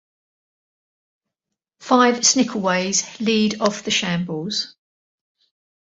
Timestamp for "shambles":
3.91-4.75